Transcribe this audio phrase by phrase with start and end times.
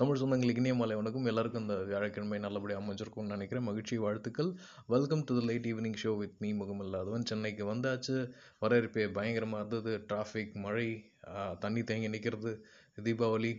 [0.00, 1.28] தமிழ் சொந்தங்களுக்கு இனிய மாலை வணக்கம்.
[1.30, 3.64] எல்லாருக்கும் இந்த வியாழக்கிழமை நல்லபடியாக அமைஞ்சிருக்கும்னு நினைக்கிறேன்.
[3.64, 4.50] மகிழ்ச்சி வாழ்த்துக்கள்.
[4.94, 7.24] Welcome to the light evening show with me முகமில்லாதவன்.
[7.30, 8.16] சென்னைக்கு வந்தாச்சு.
[8.64, 9.92] வரவேற்பே பயங்கரமாக இருந்தது.
[10.10, 10.86] டிராஃபிக் மழை
[11.58, 12.52] தண்ணி தேங்கி நிற்கிறது
[13.06, 13.52] தீபாவளி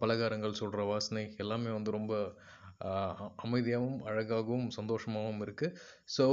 [0.00, 2.12] பலகாரங்கள் சொல்கிற வாசனை எல்லாமே வந்து ரொம்ப
[3.44, 5.74] அமைதியாகவும் அழகாகவும் சந்தோஷமாகவும் இருக்குது
[6.14, 6.24] ஸோ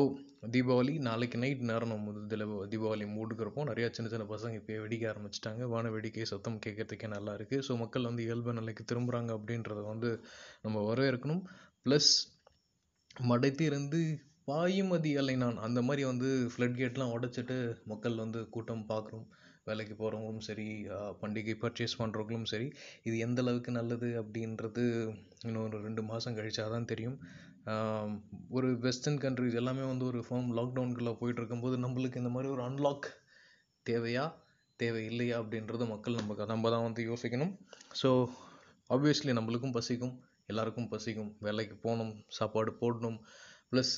[0.56, 5.64] தீபாவளி நாளைக்கு நைட் நேரம் நம்ம இதில் தீபாவளி மூடுக்கிறப்போ நிறையா சின்ன சின்ன பசங்க இப்போ வெடிக்க ஆரம்பிச்சிட்டாங்க.
[5.74, 10.12] வான வேடிக்கை சத்தம் கேட்கறதுக்கே நல்லா இருக்குது ஸோ மக்கள் வந்து இயல்பு நிலைக்கு திரும்புகிறாங்க அப்படின்றத வந்து
[10.66, 11.44] நம்ம வரவேற்கணும்.
[11.86, 12.12] ப்ளஸ்
[13.32, 14.00] மடைத்திருந்து
[14.50, 17.58] பாயுமதி அலை நான் அந்த மாதிரி வந்து ஃப்ளட் கேட்லாம் உடைச்சிட்டு
[17.92, 19.28] மக்கள் வந்து கூட்டம் பார்க்குறோம்.
[19.70, 20.68] வேலைக்கு போகிறவங்களும் சரி
[21.22, 22.68] பண்டிகை பர்ச்சேஸ் பண்ணுறவங்களும் சரி
[23.08, 24.84] இது எந்த அளவுக்கு நல்லது அப்படின்றது
[25.48, 27.18] இன்னும் ஒரு ரெண்டு மாதம் கழிச்சா தான் தெரியும்
[28.58, 33.08] ஒரு வெஸ்டர்ன் கண்ட்ரிஸ் எல்லாமே வந்து ஒரு ஃபார்ம் லாக்டவுன்குள்ளே போயிட்டு இருக்கும்போது நம்மளுக்கு இந்த மாதிரி ஒரு அன்லாக்
[33.86, 34.26] தேவையா
[34.80, 37.54] தேவை இல்லையா அப்படின்றது மக்கள் நமக்கு நம்ம தான் வந்து யோசிக்கணும்.
[38.02, 38.10] ஸோ
[38.90, 40.14] ஆப்வியஸ்லி நம்மளுக்கும் பசிக்கும்
[40.52, 41.32] எல்லாருக்கும் பசிக்கும்.
[41.46, 43.18] வேலைக்கு போகணும் சாப்பாடு போடணும்
[43.72, 43.96] ப்ளஸ்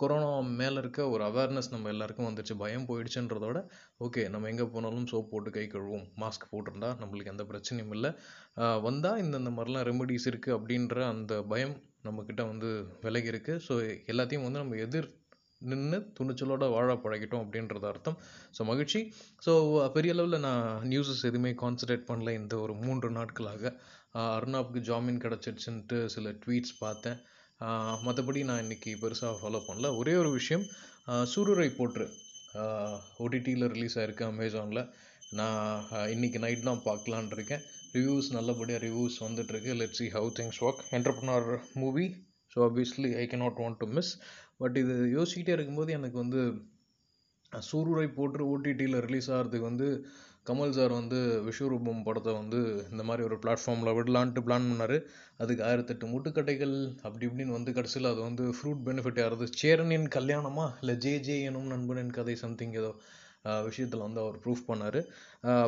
[0.00, 3.58] கொரோனா மேலே இருக்க ஒரு அவேர்னஸ் நம்ம எல்லாருக்கும் வந்துச்சு பயம் போயிடுச்சுன்றதோட
[4.06, 8.10] ஓகே நம்ம எங்கே போனாலும் சோப் போட்டு கை கழுவோம் மாஸ்க் போட்டிருந்தா நம்மளுக்கு எந்த பிரச்சனையும் இல்லை.
[8.82, 12.68] வந்தால் இந்தந்த மாதிரிலாம் ரெமெடிஸ் இருக்குது அப்படின்ற அந்த பயம் நம்மக்கிட்ட வந்து
[13.00, 13.76] விலகி இருக்குது ஸோ
[14.12, 15.08] எல்லாத்தையும் வந்து நம்ம எதிர்
[15.70, 18.18] நின்று துணிச்சலோட வாழ பழகிட்டோம் அப்படின்றது அர்த்தம்.
[18.58, 19.00] ஸோ மகிழ்ச்சி.
[19.46, 19.52] ஸோ
[19.90, 23.72] பெரிய அளவில் நான் நியூஸஸ் எதுவுமே கான்சன்ட்ரேட் பண்ணல இந்த ஒரு மூன்று நாட்களாக.
[24.14, 27.18] ஆஹ் ஜாமீன் கிடச்சிருச்சுன்ட்டு சில ட்வீட்ஸ் பார்த்தேன்.
[28.06, 29.88] மற்றபடி நான் இன்னைக்கு பெருசாக ஃபாலோ பண்ணல.
[30.00, 30.64] ஒரே ஒரு விஷயம்
[31.32, 32.06] சூருரை சூரரை போற்று.
[33.24, 34.82] ஓடிடியில் ரிலீஸ் ஆகிருக்கு அமேசானில்
[35.38, 35.58] நான்
[36.14, 37.64] இன்றைக்கி இன்னைக்கு நைட் தான் பார்க்கலான் இருக்கேன்.
[37.96, 41.48] ரிவ்யூஸ் நல்லபடியாக ரிவ்யூஸ் வந்துட்டுருக்கு let see how things work entrepreneur
[41.82, 42.06] movie
[42.52, 44.12] so obviously I cannot want to miss
[44.62, 46.42] but இது யோசிக்கிட்டே இருக்கும்போது எனக்கு வந்து
[47.52, 49.88] சூருரை போட்டு ஓடிடியில் ரிலீஸ் ஆகிறதுக்கு வந்து
[50.48, 52.60] கமல் சார் வந்து விஸ்வரூபம் படத்தை வந்து
[52.92, 54.96] இந்த மாதிரி ஒரு பிளாட்ஃபார்மில் விடலான்ட்டு பிளான் பண்ணார்.
[55.42, 56.74] அதுக்கு ஆயிரத்தெட்டு முட்டுக்கட்டைகள்
[57.06, 60.66] அப்படி இப்படின்னு வந்து கடைசியில் அது வந்து ஃப்ரூட் பெனிஃபிட் ஆகிறது சேரனின் கல்யாணமா?
[60.82, 62.92] இல்லை ஜே ஜே எனும் நண்பனின் கதை சம்திங் ஏதோ
[63.68, 65.00] விஷயத்தில் வந்து அவர் ப்ரூஃப் பண்ணார்.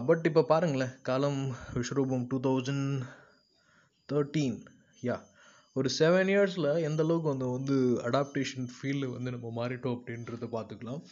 [0.09, 1.43] பட் இப்போ பாருங்களேன் காலம்
[1.77, 2.87] Vishwaroopam two thousand
[4.09, 4.59] thirteen
[5.09, 5.17] yeah
[5.77, 7.77] ஒரு செவன் இயர்ஸில் எந்த அளவுக்கு வந்து வந்து
[8.09, 11.03] அடாப்டேஷன் ஃபீல்டு வந்து நம்ம மாறிட்டோம் அப்படின்றத பார்த்துக்கலாம்.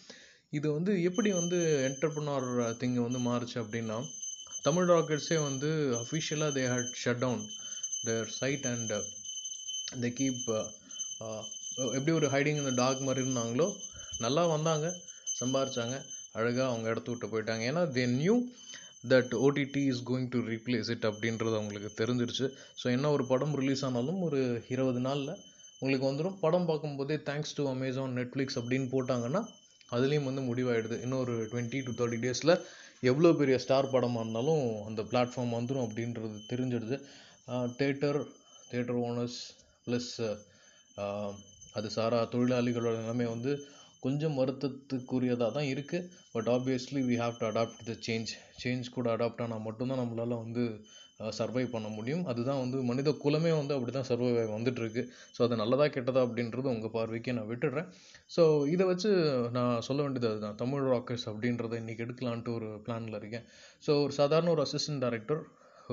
[0.52, 2.46] இது வந்து எப்படி வந்து என்டர்பிரனார்
[2.80, 3.96] திங்கை வந்து மாறுச்சு அப்படின்னா
[4.66, 5.68] தமிழ் ராக்கெட்ஸே வந்து
[6.00, 7.42] அஃபிஷியலாக they had shut down
[8.06, 8.94] their site and
[10.02, 10.46] they keep
[11.96, 13.66] எப்படி ஒரு ஹைடிங் இந்த டாக் மாதிரி இருந்தாங்களோ
[14.24, 14.86] நல்லா வந்தாங்க
[15.40, 15.96] சம்பாரிச்சாங்க
[16.38, 17.62] அழகாக அவங்க இடத்து விட்டு போயிட்டாங்க.
[17.70, 18.34] ஏன்னா they knew
[19.12, 22.46] that OTT is going to replace it அப்படின்றது அவங்களுக்கு தெரிஞ்சிருச்சு.
[22.80, 24.40] ஸோ என்ன ஒரு படம் ரிலீஸ் ஆனாலும் ஒரு
[24.74, 25.32] இருபது நாளில்
[25.80, 29.42] உங்களுக்கு வந்துடும் படம் பார்க்கும்போதே தேங்க்ஸ் டு அமேசான் நெட்ஃப்ளிக்ஸ் அப்படின்னு போட்டாங்கன்னா
[29.92, 30.96] அதுலேயும் வந்து முடிவாயிடுது.
[31.04, 32.54] இன்னும் ஒரு டுவெண்ட்டி டு தேர்ட்டி டேஸில்
[33.10, 36.96] எவ்வளோ பெரிய ஸ்டார் படமாக இருந்தாலும் அந்த பிளாட்ஃபார்ம் வந்துடும் அப்படின்றது தெரிஞ்சிடுது.
[37.80, 38.20] தேட்டர்
[38.70, 39.40] தேட்டர் ஓனர்ஸ்
[39.84, 40.12] ப்ளஸ்
[41.78, 43.52] அது சாரா தொழிலாளிகளோட நிலைமை வந்து
[44.04, 48.30] கொஞ்சம் வருத்தத்துக்குரியதாக தான் இருக்குது but obviously we have to adapt the change
[48.62, 50.64] change கூட அடாப்ட் ஆனால் மட்டும்தான் நம்மளால் வந்து
[51.38, 52.24] சர்வை பண்ண முடியும்.
[52.30, 55.02] அதுதான் வந்து மனித குலமே வந்து அப்படி தான் சர்வை வந்துட்டுருக்கு.
[55.36, 57.88] ஸோ அது நல்லதா கெட்டதா அப்படின்றது உங்கள் பார்வைக்கு நான் விட்டுடுறேன்.
[58.36, 58.42] ஸோ
[58.74, 59.10] இதை வச்சு
[59.56, 60.58] நான் சொல்ல வேண்டியது அதுதான்.
[60.62, 63.46] தமிழ் ராக்கர்ஸ் அப்படின்றத இன்றைக்கி எடுக்கலான்ட்டு ஒரு பிளானில் இருக்கேன்.
[63.86, 65.42] ஸோ ஒரு சாதாரண ஒரு அசிஸ்டன்ட் டைரக்டர்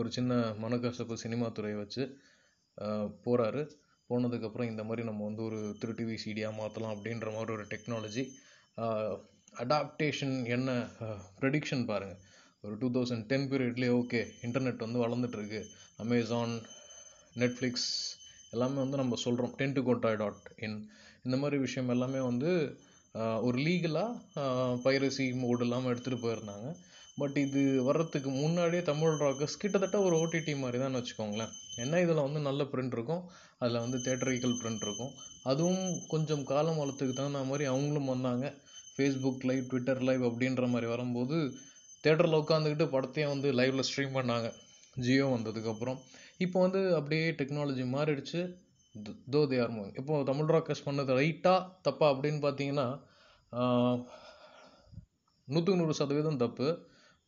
[0.01, 2.03] ஒரு சின்ன மனக்கசப்பு சினிமா துறையை வச்சு
[3.25, 3.61] போகிறாரு
[4.09, 8.23] போனதுக்கப்புறம் இந்த மாதிரி நம்ம வந்து ஒரு திரு டிவி சிடியாக மாற்றலாம் அப்படின்ற மாதிரி ஒரு டெக்னாலஜி
[9.63, 10.69] அடாப்டேஷன் என்ன
[11.39, 12.21] ப்ரெடிக்ஷன் பாருங்கள்
[12.65, 15.61] ஒரு டூ தௌசண்ட் டென் பீரியட்லேயே ஓகே இன்டர்நெட் வந்து வளர்ந்துட்டுருக்கு.
[16.03, 16.53] அமேசான்
[17.41, 17.89] நெட்ஃப்ளிக்ஸ்
[18.53, 20.77] எல்லாமே வந்து நம்ம சொல்கிறோம் டென் டு கோட்டாய் டாட் இன்
[21.25, 22.51] இந்த மாதிரி விஷயம் எல்லாமே வந்து
[23.47, 24.41] ஒரு லீகலாக
[24.85, 26.67] பைரசி மோடு இல்லாமல் எடுத்துகிட்டு போயிருந்தாங்க.
[27.19, 31.53] பட் இது வர்றதுக்கு முன்னாடியே தமிழ் ராக்கர்ஸ் கிட்டத்தட்ட ஒரு ஓடிடி மாதிரி தான் வச்சுக்கோங்களேன்.
[31.83, 33.21] என்ன இதில் வந்து நல்ல பிரிண்ட் இருக்கும்.
[33.61, 35.13] அதில் வந்து தேட்டரிக்கல் பிரிண்ட் இருக்கும்.
[35.51, 38.45] அதுவும் கொஞ்சம் காலம் வளர்த்துக்கு தகுந்த மாதிரி அவங்களும் வந்தாங்க.
[38.95, 41.37] ஃபேஸ்புக் லைவ் ட்விட்டர் லைவ் அப்படின்ற மாதிரி வரும்போது
[42.05, 44.49] தேட்டரில் உட்காந்துக்கிட்டு படத்தையும் வந்து லைவ்ல ஸ்ட்ரீம் பண்ணாங்க.
[45.05, 45.99] ஜியோ வந்ததுக்கப்புறம்
[46.45, 48.41] இப்போ வந்து அப்படியே டெக்னாலஜி மாறிடுச்சு.
[49.34, 52.87] தோ தே ஆர் மூவிங் இப்போ தமிழ் ராக்கர்ஸ் பண்ணது ரைட்டாக தப்பா அப்படின்னு பார்த்தீங்கன்னா
[55.47, 56.67] நூற்றுக்கு நூறு சதவீதம் தப்பு.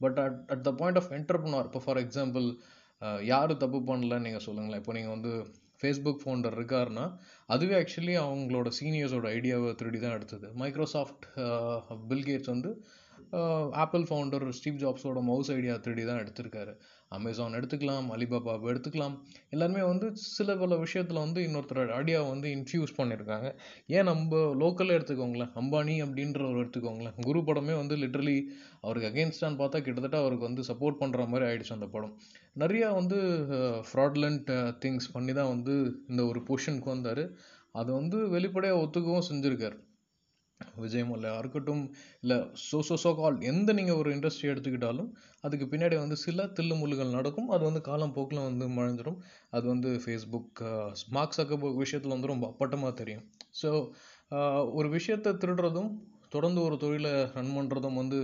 [0.02, 2.48] But at at the point of entrepreneur இப்போ ஃபார் எக்ஸாம்பிள்
[3.32, 4.82] யார் தப்பு பண்ணலன்னு நீங்கள் சொல்லுங்களேன்.
[4.84, 5.32] இப்போ நீங்கள் வந்து
[5.82, 7.06] ஃபேஸ்புக் ஃபவுண்டர் இருக்காருன்னா
[7.54, 10.48] அதுவே ஆக்சுவலி அவங்களோட சீனியர்ஸோட ஐடியாவை திருடி தான் எடுத்தது.
[10.62, 11.26] மைக்ரோசாஃப்ட்
[12.12, 12.72] பில்கேட்ஸ் வந்து
[13.84, 16.74] ஆப்பிள் ஃபவுண்டர் ஸ்டீவ் ஜாப்ஸோட மவுஸ் ஐடியா த்ரீடி தான் எடுத்திருக்காரு.
[17.18, 19.16] அமேசான் எடுத்துக்கலாம் அலிபாபா எடுத்துக்கலாம்.
[19.54, 23.50] எல்லாருமே வந்து சில பல விஷயத்தில் வந்து இன்னொருத்தர் ஐடியா வந்து இன்ஃபியூஸ் பண்ணியிருக்காங்க
[23.98, 27.16] ஏன் நம்ம லோக்கலில் எடுத்துக்கோங்களேன் அம்பானி அப்படின்றவர் எடுத்துக்கோங்களேன்.
[27.28, 28.38] குரு படமே வந்து லிட்ரலி
[28.82, 32.14] அவருக்கு அகேன்ஸ்டான்னு பார்த்தா கிட்டத்தட்ட அவருக்கு வந்து சப்போர்ட் பண்ணுற மாதிரி ஆயிடுச்சு அந்த படம்.
[32.64, 33.20] நிறையா வந்து
[33.90, 34.52] ஃப்ராட்லண்ட்
[34.86, 35.76] திங்ஸ் பண்ணி தான் வந்து
[36.12, 37.24] இந்த ஒரு பொசிஷனுக்கு வந்தார்.
[37.80, 39.78] அதை வந்து வெளிப்படையாக ஒத்துக்கவும் செஞ்சுருக்கார்.
[40.84, 41.84] விஜய் மல்லையா இருக்கட்டும்
[42.24, 45.10] இல்லை சோ சோ சோ கால் எந்த நீங்கள் ஒரு இண்டஸ்ட்ரி எடுத்துக்கிட்டாலும்
[45.44, 47.50] அதுக்கு பின்னாடி வந்து சில தில்லு முள்ளுகள் நடக்கும்.
[47.56, 49.20] அது வந்து காலம் போக்கில் வந்து மறைஞ்சிடும்
[49.56, 50.62] அது வந்து ஃபேஸ்புக்
[51.18, 53.26] மார்க் சக்கபர்க் விஷயத்தில் வந்து ரொம்ப அப்பட்டமாக தெரியும்.
[53.62, 53.72] ஸோ
[54.80, 55.92] ஒரு விஷயத்தை திருடுறதும்
[56.36, 58.18] தொடர்ந்து ஒரு தொழிலை ரன் பண்ணுறதும் வந்து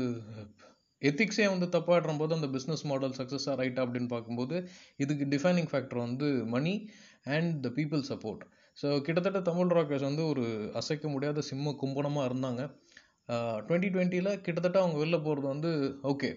[1.02, 4.56] எத்திக்ஸே வந்து தப்பாடுற போது அந்த பிஸ்னஸ் மாடல் சக்ஸஸாக ரைட்டா அப்படின்னு பார்க்கும்போது
[5.04, 6.74] இதுக்கு டிஃபைனிங் ஃபேக்டர் வந்து money
[7.36, 8.44] and the people support
[8.78, 10.46] so கிட்டத்தட்ட தமிழ் ராக்கர்ஸ் வந்து ஒரு
[10.80, 12.62] அசைக்க முடியாத சிம்ம கும்பனமாக இருந்தாங்க.
[13.68, 15.72] டுவெண்ட்டி டுவெண்ட்டியில் கிட்டத்தட்ட அவங்க வெளில போகிறது வந்து
[16.12, 16.30] okay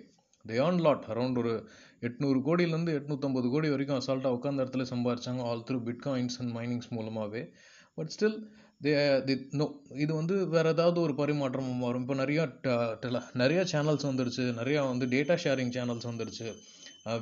[0.45, 1.55] they earn lot around ஒரு
[2.07, 7.43] எட்நூறு கோடியிலேருந்து எட்நூற்றம்பது கோடி வரைக்கும் அசால்ட்டாக உட்காந்த இடத்துல சம்பாரிச்சாங்க all through bitcoins and minings மூலமாகவே
[7.99, 8.39] but still
[8.85, 8.93] they
[9.29, 9.67] the know
[10.05, 12.45] இது வந்து வேறு ஏதாவது ஒரு பரிமாற்றம் வரும் இப்போ நிறையா
[13.43, 14.45] நிறையா சேனல்ஸ் வந்துருச்சு.
[14.61, 16.49] நிறையா வந்து டேட்டா ஷேரிங் சேனல்ஸ் வந்துருச்சு.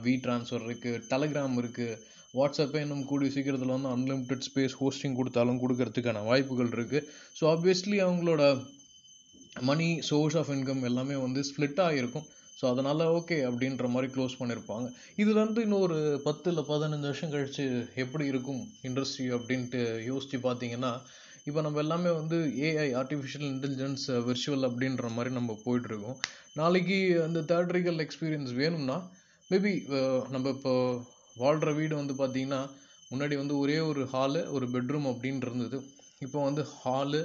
[0.05, 2.01] வி ட்ரான்ஸ்ஃபர் இருக்குது டெலகிராம் இருக்குது
[2.35, 7.03] வாட்ஸ்அப்பே இன்னும் கூடிய சீக்கிரத்தில் வந்து அன்லிமிட்டெட் ஸ்பேஸ் ஹோஸ்டிங் கொடுத்தாலும் கொடுக்கறதுக்கான வாய்ப்புகள் இருக்குது
[7.39, 8.43] ஸோ ஆப்வியஸ்லி அவங்களோட
[9.63, 12.27] மணி சோர்ஸ் ஆஃப் இன்கம் எல்லாமே வந்து ஸ்ப்ளிட் ஆகிருக்கும்
[12.59, 14.87] ஸோ அதனால் ஓகே அப்படின்ற மாதிரி க்ளோஸ் பண்ணியிருப்பாங்க
[15.17, 17.65] இதுலேருந்து இன்னொரு பத்து இல்லை பதினஞ்சு வருஷம் கழித்து
[17.95, 20.93] எப்படி இருக்கும் இண்டஸ்ட்ரி அப்படின்ட்டு யோசித்து பார்த்தீங்கன்னா
[21.47, 22.37] இப்போ நம்ம எல்லாமே வந்து
[22.67, 26.19] ஏஐ ஆர்டிஃபிஷியல் இன்டெலிஜென்ஸ் விர்ச்சுவல் அப்படின்ற மாதிரி நம்ம போயிட்டுருக்கோம்.
[26.55, 28.97] நாளைக்கு அந்த தேட்ரிக்கல் எக்ஸ்பீரியன்ஸ் வேணும்னா
[29.51, 29.73] மேபி
[30.31, 30.73] நம்ம இப்போ
[31.43, 32.61] வாழ்கிற வீடு வந்து பார்த்திங்கன்னா
[33.11, 35.79] முன்னாடி வந்து ஒரே ஒரு ஹாலு ஒரு பெட்ரூம் அப்படின்னு இருந்தது.
[36.25, 37.21] இப்போ வந்து hall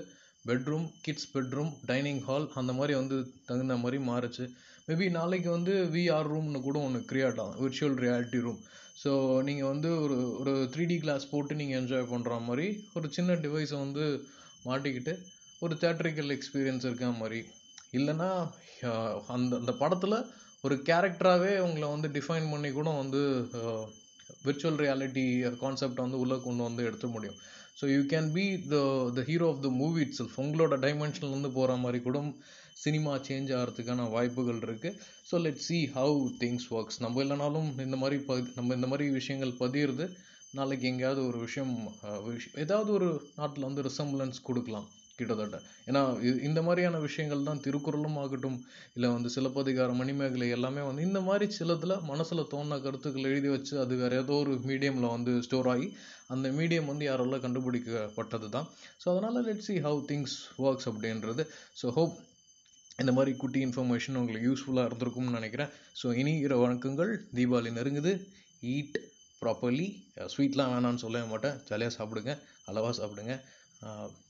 [0.50, 3.18] bedroom kids bedroom dining hall அந்த மாதிரி வந்து
[3.50, 4.46] தகுந்த மாதிரி மாறுச்சு.
[4.88, 8.62] மேபி நாளைக்கு வந்து விஆர் ரூம்னு கூட ஒன்று கிரியேட் ஆகும் விர்ச்சுவல் ரியாலிட்டி ரூம்
[9.02, 9.12] ஸோ
[9.48, 12.66] நீங்கள் வந்து ஒரு ஒரு த்ரீ டி கிளாஸ் போட்டு நீங்கள் என்ஜாய் பண்ணுற மாதிரி
[12.98, 14.06] ஒரு சின்ன டிவைஸை வந்து
[14.66, 15.14] மாட்டிக்கிட்டு
[15.62, 17.40] ஒரு தேட்ரிக்கல் எக்ஸ்பீரியன்ஸ் இருக்க மாதிரி.
[17.98, 18.30] இல்லைன்னா
[19.36, 20.18] அந்த அந்த படத்தில்
[20.64, 23.22] ஒரு கேரக்டராகவே உங்களை வந்து டிஃபைன் பண்ணி கூட வந்து
[24.46, 25.26] விர்ச்சுவல் ரியாலிட்டி
[25.64, 27.38] கான்செப்டை வந்து உள்ளே கொண்டு வந்து எடுத்த முடியும்.
[27.80, 28.78] So you can be the
[29.18, 32.20] the hero of the movie itself உங்களோட டைமென்ஷன்லேருந்து போகிற மாதிரி கூட
[32.84, 34.98] சினிமா சேஞ்ச் ஆகிறதுக்கான வாய்ப்புகள் இருக்குது
[35.30, 39.60] so let see how things works நம்ம இல்லைனாலும் இந்த மாதிரி ப நம்ம இந்த மாதிரி விஷயங்கள்
[39.64, 40.08] பதியிறது
[40.60, 41.74] நாளைக்கு எங்கேயாவது ஒரு விஷயம்
[42.66, 43.10] ஏதாவது ஒரு
[43.40, 44.88] நாட்டில் வந்து ரிசம்பிளன்ஸ் கொடுக்கலாம்.
[45.20, 45.58] கிட்டத்தட்ட.
[45.90, 46.02] ஏன்னா
[46.48, 48.58] இந்த மாதிரியான விஷயங்கள் தான் திருக்குறளும் ஆகட்டும்
[48.96, 53.96] இல்லை வந்து சிலப்பதிகார மணிமேகலை எல்லாமே வந்து இந்த மாதிரி சிலத்தில் மனசில் தோணுன கருத்துக்கள் எழுதி வச்சு அது
[54.02, 55.88] வேறு ஏதோ ஒரு மீடியமில் வந்து ஸ்டோர் ஆகி
[56.36, 58.68] அந்த மீடியம் வந்து யாரெல்லாம் கண்டுபிடிக்கப்பட்டது தான்
[59.04, 60.36] ஸோ அதனால் let see how things
[60.66, 61.46] works அப்படின்றது.
[61.82, 62.16] ஸோ ஹோப்
[63.02, 65.70] இந்த மாதிரி குட்டி இன்ஃபர்மேஷன் உங்களுக்கு யூஸ்ஃபுல்லாக இருந்திருக்கும்னு நினைக்கிறேன்.
[66.00, 67.12] ஸோ இனி இர வணக்கங்கள்.
[67.38, 68.12] தீபாவளி நெருங்குது.
[68.74, 68.98] ஈட்
[69.42, 69.86] ப்ராப்பர்லி
[70.34, 71.56] ஸ்வீட்லாம் வேணான்னு சொல்லவே மாட்டேன்.
[71.70, 72.34] ஜாலியாக சாப்பிடுங்க.
[72.70, 73.36] அளவாக சாப்பிடுங்க.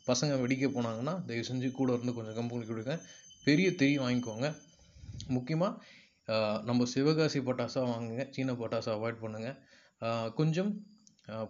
[0.10, 2.94] பசங்க வெடிக்க போனாங்கன்னா தயவு செஞ்சு கூட இருந்து கொஞ்சம் கம்பெனி கொடுங்க.
[3.48, 4.48] பெரிய திரி வாங்கிக்கோங்க.
[5.36, 5.74] முக்கியமாக
[6.70, 8.24] நம்ம சிவகாசி பட்டாசாக வாங்குங்க.
[8.36, 9.58] சீன பட்டாசை அவாய்ட் பண்ணுங்கள்
[10.40, 10.72] கொஞ்சம்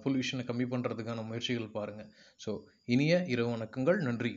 [0.04, 2.10] பொல்யூஷனை கம்மி பண்ணுறதுக்கான முயற்சிகள் பாருங்கள்
[2.44, 2.52] ஸோ
[2.94, 4.00] இனிய இரவு வணக்கங்கள்.
[4.08, 4.34] நன்றி.